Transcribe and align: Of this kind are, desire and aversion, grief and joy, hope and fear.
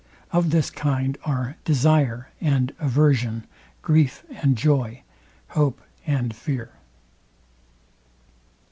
Of 0.31 0.49
this 0.49 0.71
kind 0.71 1.15
are, 1.25 1.57
desire 1.63 2.31
and 2.41 2.73
aversion, 2.79 3.45
grief 3.83 4.23
and 4.31 4.57
joy, 4.57 5.03
hope 5.49 5.79
and 6.07 6.35
fear. 6.35 6.71